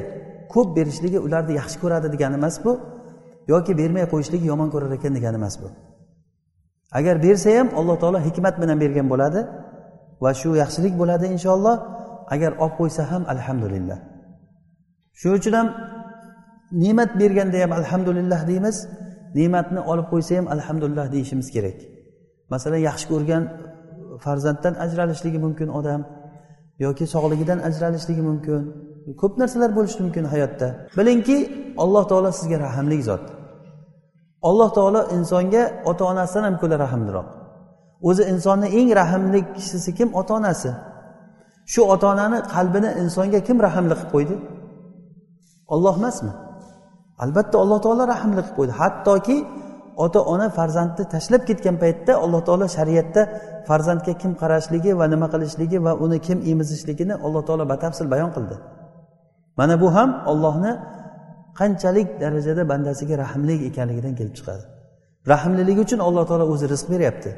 [0.52, 2.72] ko'p berishligi ularni yaxshi ko'radi degani emas bu
[3.52, 5.68] yoki bermay qo'yishligi yomon ko'rar ekan degani emas bu.
[6.98, 9.40] Agar bersa ham alloh taolo hikmat bilan bergan bo'ladi
[10.22, 11.76] va shu yaxshilik bo'ladi inshaalloh.
[12.34, 13.98] Agar olib qo'ysa ham alhamdulillah.
[15.18, 15.68] Shuning uchun ham
[16.82, 18.76] ne'mat berganda ham alhamdulillah deymiz.
[19.38, 21.78] Ne'matni olib qo'ysa ham alhamdulillah deyishimiz kerak.
[22.52, 23.42] Masalan yaxshi ko'rgan
[24.24, 26.00] farzanddan ajralishligi mumkin odam
[26.84, 28.62] yoki sog'ligidan ajralishligi mumkin.
[29.20, 30.68] Ko'p narsalar bo'lishi mumkin hayotda.
[30.98, 31.36] Bilingki
[31.82, 33.24] alloh taolo sizga rahmli zot.
[34.48, 37.28] Alloh taolo insonga ota onasidan ham ko'ra rahmliroq.
[38.08, 40.08] O'zi insonni eng rahmli kishisi kim?
[40.20, 40.70] Ota onasi
[41.72, 44.34] shu ota onani qalbini insonga kim rahmli qilib qo'ydi?
[45.74, 46.32] Olloh emasmi?
[47.24, 48.72] Albatta alloh taolo rahmli qilib qo'ydi.
[48.80, 49.36] Hattoki
[50.04, 53.22] ota ona farzandni tashlab ketgan paytda alloh taolo shariatda
[53.68, 58.56] farzandga kim qarashligi va nima qilishligi va uni kim emizishligini alloh taolo batafsil bayon qildi.
[59.58, 60.72] Mana bu ham ollohni
[61.60, 64.64] qanchalik darajada bandasiga rahmli ekanligidan kelib chiqadi.
[65.32, 67.30] Rahmliligi uchun alloh taolo o'zi rizq beryapti.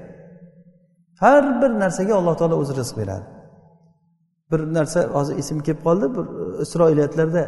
[1.23, 3.27] Har bir narsaga alloh taolo o'zi rizq beradi.
[4.53, 6.25] Bir narsa hozir esim kelib qoldi bir
[6.59, 7.43] e, isroiliyatlarda.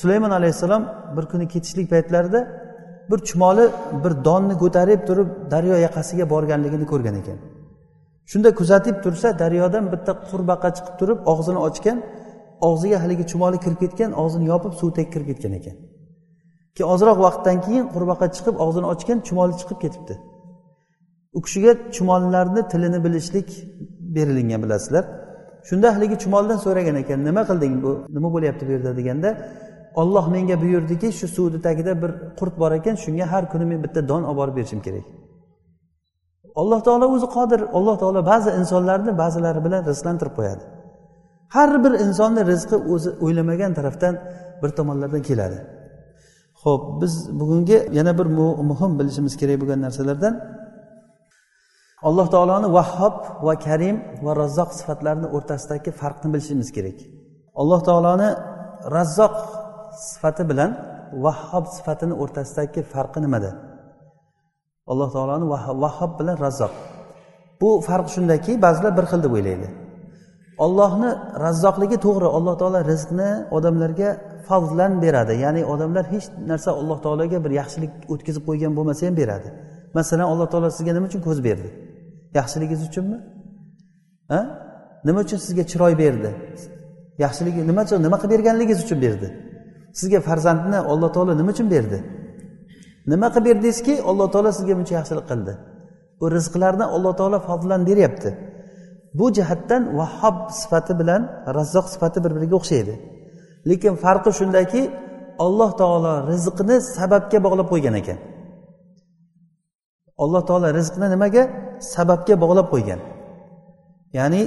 [0.00, 0.82] Sulaymon alayhissalom
[1.16, 2.40] bir kuni ketishlik paytlarida
[3.10, 3.64] bir chumoli
[4.04, 7.38] bir donni ko'tarib turib daryo yoqasiga borganligini ko'rgan ekan.
[8.30, 11.98] Shunda kuzatib tursa daryodan bitta qurbaqa chiqib turib og'zini ochgan
[12.68, 15.76] og'ziga haligi chumoli kirib ketgan og'zini yopib suv tagiga kirib ketgan ekan.
[16.76, 20.14] Keyin ozroq vaqtdan keyin qurbaqa chiqib og'zini ochgan chumoli chiqib ketibdi.
[21.36, 23.48] U kishiga chumollarni tilini bilishlik
[24.16, 25.04] berilingan bilasizlar.
[25.68, 27.92] Shunda haligi chumoldan so'ragan ekan nima qilding bu?
[28.16, 28.90] Nima bo'lyapti bu yerda?
[29.00, 29.30] deganda
[30.00, 34.00] olloh menga buyurdiki shu suvni tagida bir qurt bor ekan shunga har kuni men bitta
[34.10, 35.04] don olib borib berishim kerak.
[36.60, 37.60] Alloh taolo o'zi qodir.
[37.78, 40.62] Alloh taolo ba'zi insonlarni ba'zilari bilan rizqlantirib qo'yadi.
[41.54, 44.14] Har bir insonni rizqi o'zi o'ylamagan tarafdan
[44.62, 45.58] bir tomonlardan keladi.
[46.62, 48.26] Ho'p biz bugungi yana bir
[48.70, 50.34] muhim bilishimiz kerak bo'lgan narsalardan
[52.02, 53.14] alloh taoloni vahhob
[53.46, 56.98] va karim va razzoq sifatlarini o'rtasidagi farqni bilishimiz kerak.
[57.60, 58.28] Alloh taoloni
[58.96, 59.36] razzoq
[60.08, 60.70] sifati bilan
[61.24, 63.50] vahhob sifatini o'rtasidagi farqi nimada?
[64.92, 65.46] Alloh taoloni
[65.84, 66.74] vahhob bilan razzoq
[67.60, 69.68] bu farq shundaki ba'zilar bir xil deb o'ylaydi.
[70.64, 71.10] Ollohni
[71.44, 74.10] razzoqligi to'g'ri alloh taolo rizqni odamlarga
[74.48, 75.34] fazlan beradi.
[75.44, 79.48] Ya'ni odamlar hech narsa alloh taologa bir yaxshilik o'tkazib qo'ygan bo'lmasa ham beradi.
[79.98, 81.68] Masalan alloh taolo sizga nima uchun ko'z berdi?
[82.34, 83.18] Yaxshiligingiz uchunmi?
[84.36, 84.38] A
[85.04, 86.30] nima uchun sizga chiroy berdi?
[87.24, 89.28] Yaxshiligi nima uchun nima qilib berganligingiz uchun berdi?
[89.98, 91.98] Sizga farzandni alloh taolo nima uchun berdi?
[93.12, 95.52] Nima qilib berdingizki alloh taolo sizga buncha yaxshilik qildi.
[96.20, 98.30] Bu rizqlarni alloh taolo fazlan beryapti.
[99.18, 101.22] Bu jihatdan vahhob sifati bilan
[101.56, 102.94] razzoq sifati bir biriga o'xshaydi.
[103.70, 104.82] Lekin farqi shundaki
[105.44, 108.18] alloh taolo rizqni sababga bog'lab qo'ygan ekan.
[110.24, 111.42] Alloh taolo rizqni nimaga?
[111.80, 113.00] Sababga bog'lab qo'ygan.
[114.18, 114.42] Ya'ni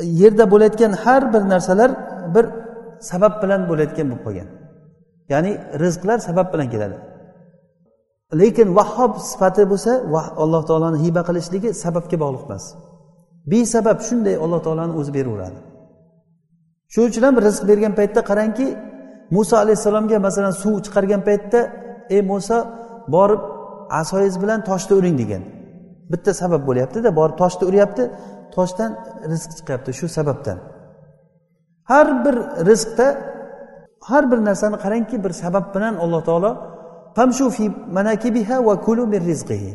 [0.00, 1.90] yerda bo'layotgan har bir narsalar
[2.34, 2.44] bir
[3.10, 4.48] sabab bilan bo'layotgan bo'lib qolgan
[5.32, 6.96] ya'ni rizqlar sabab bilan keladi.
[8.40, 9.92] Lekin vahhob sifati bo'lsa
[10.42, 12.64] alloh taoloni hiba qilishligi sababga bog'liq emas.
[13.52, 15.58] Besabab shunday alloh taoloni o'zi beraveradi.
[16.92, 18.66] Shuning uchun ham rizq bergan paytda qarangki
[19.36, 21.60] muso alayhissalomga masalan suv chiqargan paytda
[22.14, 22.58] ey muso
[23.14, 23.42] borib
[24.00, 25.42] asoyingiz bilan toshni uring degan.
[26.12, 28.02] Bitta sabab bo'lyaptida borib toshni uryapti
[28.56, 28.90] toshdan
[29.30, 30.58] rizq chiqyapti shu sababdan.
[31.90, 32.36] Har bir
[32.70, 33.06] rizqda
[34.08, 36.50] har bir narsani qarangki bir sabab bilan alloh taolo
[37.16, 37.64] famshu fi
[37.98, 39.72] manakibiha va kulu min rizqihi.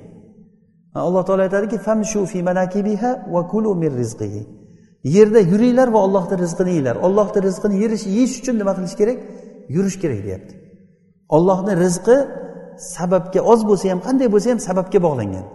[0.95, 4.41] Alloh taolo aytadiki famshu fi manakibiha va kulu min rizqihi.
[5.15, 9.17] Yerda yuringlar va ollohni rizqini yenglar ollohni rizqini yeyish yeyish uchun nima qilish kerak?
[9.75, 10.53] Yurish kerak deyapti.
[11.35, 12.17] Ollohni rizqi
[12.95, 15.45] sababga oz bo'lsa ham qanday bo'lsa ham sababga bog'langan.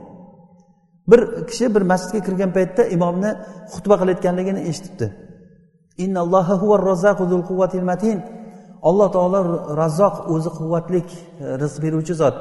[1.11, 3.31] Bir kishi bir masjidga kirgan paytda imomni
[3.73, 5.07] xutba qilayotganligini eshitibdi.
[8.89, 9.41] Alloh taolo
[9.81, 12.37] razzoq o'zi quvvatlik e, rizq beruvchi zot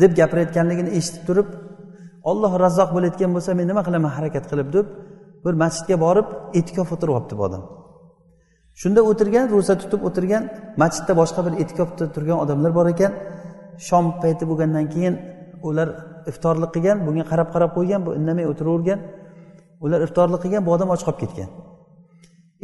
[0.00, 1.48] deb gapirayotganligini eshitib turib
[2.30, 4.86] olloh razzoq bo'layotgan bo'lsa men nima qilaman harakat qilib deb
[5.44, 6.28] bir masjidga borib
[6.60, 7.62] etikof o'tirib olibdi bu odam.
[8.80, 10.42] Shunda o'tirgan ro'za tutib o'tirgan
[10.82, 13.12] masjidda boshqa bir etikofda turgan odamlar bor ekan.
[13.88, 15.14] Shom payti bo'lgandan keyin
[15.68, 15.88] ular
[16.30, 18.98] iftorlik qilgan bunga qarab qarab qo'ygan bu indamay o'tiravergan.
[19.84, 21.48] Ular iftorlik qilgan bu odam och qolib ketgan.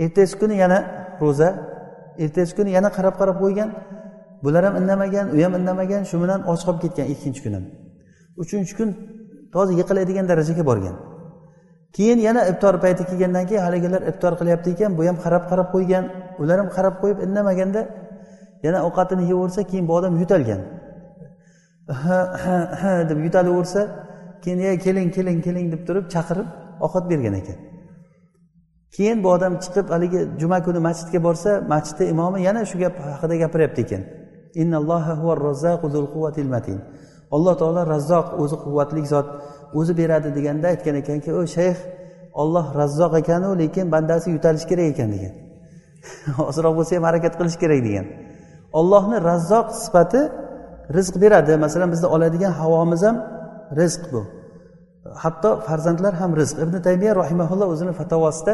[0.04, 0.78] Ertasi kuni yana
[1.22, 1.48] ro'za
[2.24, 3.68] ertasi kuni yana qarab qarab qo'ygan
[4.44, 7.64] bular ham indamagan u ham indamagan shu bilan och qolib ketgan ikkinchi kun ham
[8.42, 8.88] uchinchi kun
[9.54, 10.96] toza yiqiladigan darajaga borgan.
[11.96, 16.04] Keyin yana iftor payti kelgandan keyin haligilar iftor qilyapti ekan bu ham qarab qarab qo'ygan
[16.42, 17.80] ular ham qarab qo'yib indamaganda
[18.66, 20.60] yana ovqatini yeyversa keyin bu odam yo'talgan
[23.08, 23.82] deb yutalaversa
[24.42, 26.48] keyin ey keling keling keling deb turib chaqirib
[26.84, 27.58] ovqat bergan ekan.
[28.96, 33.34] Keyin bu odam chiqib haligi juma kuni masjidga borsa masjidda imomi yana shu gap haqida
[33.42, 34.02] gapiryapti ekan.
[37.36, 39.28] Alloh taolo razzoq o'zi quvvatli zot
[39.78, 41.78] o'zi beradi deganda aytgan ekanki o shayx
[42.42, 45.34] olloh razzoq ekanu lekin bandasi yutalishi kerak ekan degan.
[46.48, 48.06] Ozroq bo'lsa ham harakat qilish kerak degan.
[48.80, 50.22] Ollohni razzoq sifati
[50.96, 51.56] rizq beradi.
[51.56, 53.16] Masalan bizni oladigan havomiz ham
[53.80, 54.22] rizq bu.
[55.22, 56.56] Hatto farzandlar ham rizq.
[56.64, 58.52] Ibn taymiya rahimaulloh o'zini fatovosida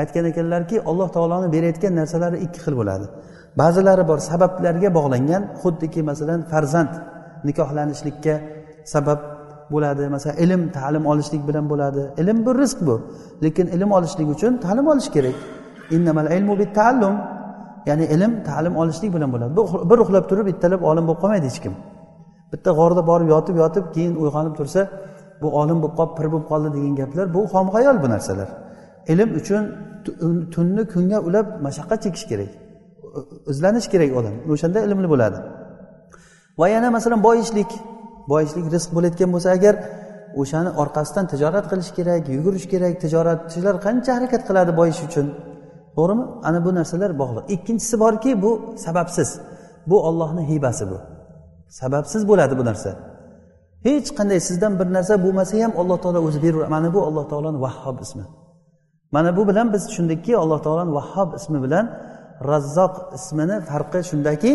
[0.00, 3.06] aytgan ekanlarki alloh taoloni berayotgan narsalari ikki xil bo'ladi.
[3.60, 6.92] Ba'zilari bor sabablarga bog'langan xuddiki masalan farzand
[7.48, 8.34] nikohlanishlikka
[8.94, 9.20] sabab
[9.72, 10.04] bo'ladi.
[10.14, 12.02] Masalan ilm ta'lim olishlik bilan bo'ladi.
[12.20, 12.94] Ilm bu rizq bu.
[13.44, 15.36] Lekin ilm olishlik uchun ta'lim olish kerak.
[15.96, 17.14] Innamal ilmu bitta'allum.
[17.88, 19.52] Ya'ni ilm ta'lim olishlik bilan bo'ladi.
[19.90, 21.74] Bir uxlab turib bittalab olim bo'lib qolmaydi hech kim.
[22.52, 24.80] Bitta g'orda borib yotib yotib keyin uyg'onib tursa
[25.42, 28.48] bu olim bo'lib qolib pir bo'lib qoldi degan gaplar bu xom xayol bu narsalar.
[29.12, 29.62] Ilm uchun
[30.54, 32.50] tunni kunga ulab mashaqqat chekish kerak.
[33.52, 34.34] Izlanish kerak odam.
[34.52, 35.38] O'shanda ilmli bo'ladi.
[36.60, 37.70] Va yana masalan boyishlik.
[38.32, 39.74] Boyishlik rizq bo'layotgan bo'lsa agar
[40.40, 45.26] o'shani orqasidan tijorat qilish kerak yugurish kerak tijoratchilar qancha harakat qiladi boyish uchun?
[45.96, 46.24] To'g'rimi?
[46.48, 47.44] Ana bu narsalar bog'liq.
[47.54, 48.52] Ikkinchisi borki bu
[48.84, 49.40] sababsiz.
[49.90, 50.98] Bu ollohni hibasi bu.
[51.68, 52.90] Sababsiz bo'ladi bu narsa.
[53.86, 57.58] Hech qanday sizdan bir narsa bo'lmasa ham alloh taolo o'zi beraveradi mana bu alloh taoloni
[57.66, 58.24] vahhob ismi.
[59.14, 61.84] Mana bu bilan biz tushundikki alloh taoloni vahhob ismi bilan
[62.50, 64.52] razzoq ismini farqi shundaki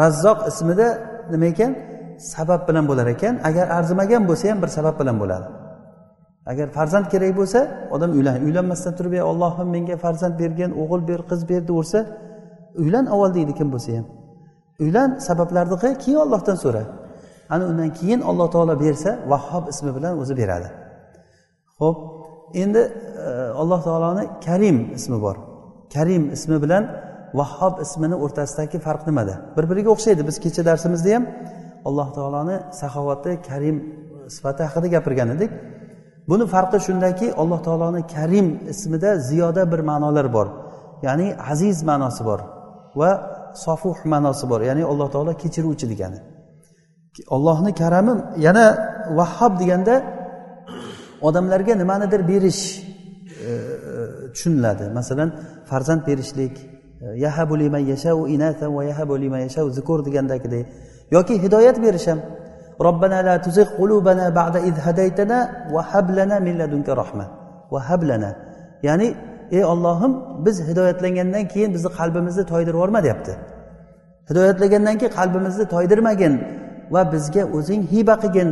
[0.00, 0.88] razzoq ismida
[1.32, 1.72] nima ekan?
[2.32, 3.34] Sabab bilan bo'lar ekan.
[3.48, 5.46] Agar arzimagan bo'lsa ham bir sabab bilan bo'ladi.
[6.50, 7.60] Agar farzand kerak bo'lsa
[7.94, 12.00] odam uylan uylanmasdan turib ey ollohim menga farzand bergin o'g'il ber qiz ber deyaversa
[12.82, 14.06] uylan avval deydi kim bo'lsa ham.
[14.84, 16.82] Uylan sabablarni qil keyin ollohdan so'ra.
[17.54, 20.68] Ana undan keyin alloh taolo bersa vahhob ismi bilan o'zi beradi.
[21.80, 21.98] Ho'p
[22.62, 22.82] endi
[23.26, 23.30] e,
[23.62, 25.36] alloh taoloni karim ismi bor.
[25.94, 26.84] Karim ismi bilan
[27.38, 29.34] vahhob ismini o'rtasidagi farq nimada?
[29.56, 31.24] Bir biriga o'xshaydi biz kecha darsimizda ham
[31.88, 33.76] alloh taoloni saxovati karim
[34.34, 35.50] sifati haqida gapirgan edik.
[36.28, 40.48] Buni farqi shundaki alloh taoloni karim ismida ziyoda bir ma'nolar bor.
[41.06, 42.40] Ya'ni aziz ma'nosi bor
[43.00, 43.10] va
[43.64, 44.60] sofuh ma'nosi bor.
[44.68, 46.18] Ya'ni alloh taolo kechiruvchi degani.
[47.36, 48.12] Ollohni karami
[48.46, 48.64] yana
[49.18, 49.94] vahhob deganda
[51.28, 52.62] odamlarga nimanidir berish
[53.48, 54.84] e, e, tushuniladi.
[54.98, 55.28] Masalan
[55.70, 56.54] farzand berishlik
[57.04, 60.66] e, yahabu liman yashau inatan va yahabu liman yashau zukur degandagidek
[61.10, 62.20] yoki hidoyat berish ham.
[62.80, 65.38] Robbana la tuzigh qulubana ba'da id هديتنا
[65.74, 67.20] va لنا من min ladunka وهب
[67.72, 68.02] va hab
[68.82, 69.08] ya'ni
[69.50, 70.12] ey ollohim
[70.46, 73.32] biz hidoyatlangandan keyin bizni qalbimizni toydirib yuborma deyapti.
[74.30, 76.34] Hidoyatlagandan keyin qalbimizni toydirmagin
[76.94, 78.48] va bizga o'zing hiba qilgin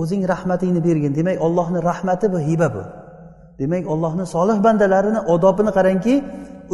[0.00, 1.12] o'zing rahmatingni bergin.
[1.18, 2.82] Demak ollohni rahmati bu hiba bu.
[3.60, 6.14] Demak ollohni solih bandalarini odobini qarangki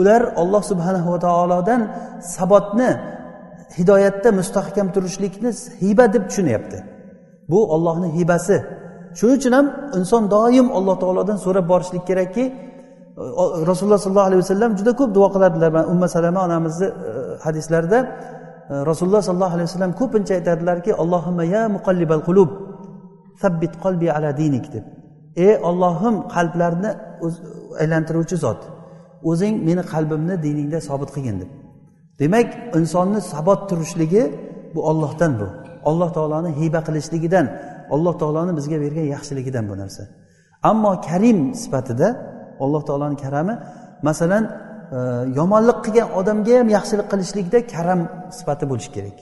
[0.00, 1.80] ular olloh subhanahu va taolodan
[2.36, 2.90] sabotni
[3.78, 5.50] hidoyatda mustahkam turishlikni
[5.82, 6.78] hiba deb tushunyapti.
[7.50, 8.56] Bu ollohni hibasi.
[9.18, 9.66] Shuning uchun ham
[9.98, 12.44] inson doim alloh taolodan so'rab borishlik kerakki
[13.70, 16.92] rasululloh sollallohu alayhi vasallam juda ko'p duo qiladilar mana umma salama onamizni e,
[17.44, 22.50] hadislarida e, rasululloh sollallohu alayhi vasallam ko'pincha aytadilarki allohimma ya muqallibal qulub
[23.42, 24.84] sabbit qalbi ala dinik deb.
[25.46, 26.90] Ey ollohim qalblarni
[27.82, 28.60] aylantiruvchi zot
[29.30, 31.50] o'zing meni qalbimni diningda sobit qilgin deb.
[32.20, 34.22] Demak insonni sabot turishligi
[34.74, 35.48] bu ollohdan bu.
[35.90, 37.46] Alloh taoloni hiyba qilishligidan
[37.94, 40.02] alloh taoloni bizga bergan yaxshiligidan bu narsa.
[40.70, 42.08] Ammo karim sifatida
[42.64, 43.54] alloh taoloni karami
[44.08, 44.44] masalan
[44.96, 44.98] e,
[45.38, 48.00] yomonlik qilgan odamga ham yaxshilik qilishlikda karam
[48.38, 49.16] sifati bo'lishi kerak.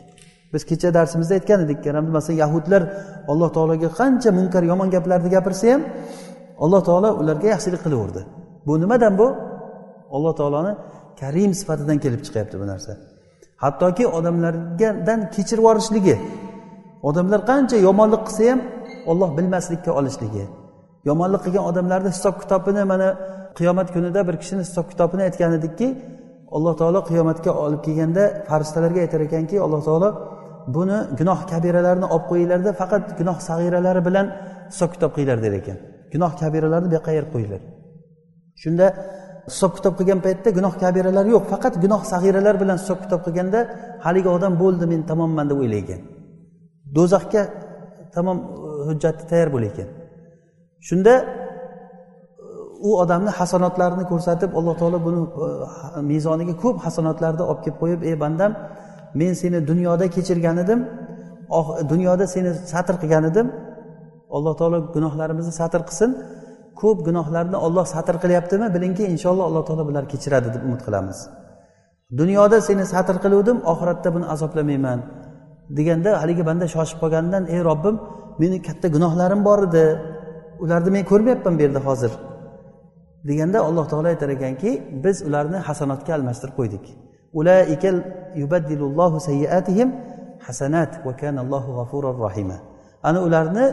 [0.53, 2.83] Biz kecha darsimizda aytgan edik karamni masalan yahudlar
[3.33, 5.83] alloh taologa qancha munkar yomon gaplarni gapirsa ham
[6.65, 8.21] alloh taolo ularga yaxshilik qilaverdi.
[8.67, 9.27] Bu nimadan bu?
[10.17, 10.73] Alloh taoloni
[11.21, 12.93] karim sifatidan kelib chiqyapti bu narsa.
[13.65, 16.17] Hattoki odamlardan kechirib yuborishligi
[17.09, 18.61] odamlar qancha yomonlik qilsa ham
[19.11, 20.45] olloh bilmaslikka olishligi
[21.09, 23.09] yomonlik qilgan odamlarni hisob kitobini mana
[23.59, 25.89] qiyomat kunida bir kishini hisob kitobini aytgan edikki
[26.57, 30.09] alloh taolo qiyomatga olib kelganda farishtalarga aytar ekanki alloh taolo
[30.77, 34.27] buni gunoh kabiralarni olib qo'yinglarda faqat gunoh sag'iralari bilan
[34.73, 35.79] hisob kitob qilinglar der ekan.
[36.13, 37.63] Gunoh kabiralarni bu yoqqa ayirib qo'yinglar.
[38.63, 38.87] Shunda
[39.51, 43.61] hisob kitob qilgan paytda gunoh kabiralar yo'q faqat gunoh sag'iralar bilan hisob kitob qilganda
[44.05, 45.97] haligi odam bo'ldi men tamomman deb o'ylaydi
[46.97, 47.43] do'zaxga
[48.15, 49.89] tamom e, hujjati tayyor bo'laykan
[50.89, 51.15] shunda
[52.89, 55.49] u odamni hasanotlarini ko'rsatib alloh taolo buni e,
[56.13, 58.53] mezoniga ko'p hasanotlarni olib kelib qo'yib ey bandam
[59.21, 60.81] men seni dunyoda kechirgan edim
[61.93, 63.47] dunyoda seni satr qilgan edim
[64.37, 66.11] alloh taolo gunohlarimizni satr qilsin
[66.81, 68.67] ko'p gunohlarni olloh satr qilyaptimi?
[68.75, 71.19] Bilingki inshaalloh alloh taolo bularni kechiradi deb umid qilamiz.
[72.21, 74.99] Dunyoda seni satr qiluvdim oxiratda buni azoblamayman
[75.79, 77.97] deganda haligi banda shoshib qolganidan ey robbim
[78.41, 79.87] meni katta gunohlarim bor edi.
[80.65, 82.13] Ularni men ko'rmayapman bu yerda hozir.
[83.29, 84.71] deganda alloh taolo aytar ekanki
[85.05, 86.85] biz ularni hasanotga almashtirib qo'ydik.
[90.47, 92.59] Hasanat va kanallohu g'afurur rahima.
[93.09, 93.67] Ana ularni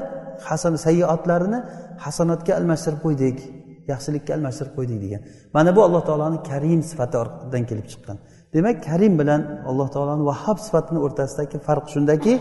[0.50, 1.60] hasan sayyoatlarini
[2.06, 3.38] hasanatga almashtirib qo'ydik
[3.92, 5.22] yaxshilikka almashtirib qo'ydik degan.
[5.56, 8.18] Mana bu alloh taoloni karim sifatidan kelib chiqqan.
[8.54, 12.34] Demak karim bilan alloh taoloni vahhob sifatini o'rtasidagi farq shundaki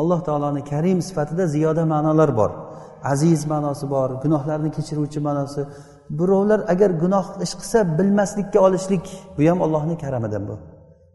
[0.00, 2.50] alloh taoloni karim sifatida ziyoda ma'nolar bor.
[3.12, 5.62] Aziz ma'nosi bor gunohlarni kechiruvchi ma'nosi.
[6.18, 9.04] Birovlar agar gunoh ish qilsa bilmaslikka olishlik
[9.36, 10.56] bu ham ollohni karamidan bu.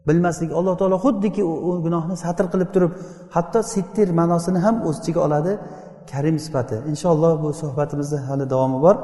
[0.08, 2.92] Bilmaslik alloh taolo xuddiki u gunohni satr qilib turib
[3.36, 5.52] hatto sittir ma'nosini ham o'z ichiga oladi.
[6.10, 6.76] Karim sifati.
[6.90, 8.96] Inshaalloh bu suhbatimizni hali davomi bor.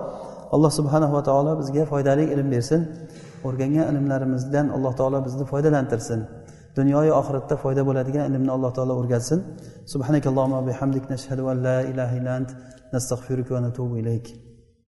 [0.54, 2.80] Alloh subhanahu va taolo bizga foydali ilm bersin.
[3.46, 6.20] O'rgangan ilmlarimizdan alloh taolo bizni foydalantirsin.
[6.78, 9.38] Dunyoyu oxiratda foyda bo'ladigan ilmni alloh taolo o'rgatsin.
[9.92, 11.04] Subhanakallohumma bihamdik.
[11.12, 12.50] Nashhadu an la ilaha illa ant.
[12.94, 14.47] Nastag'firuka va natubu ilayk.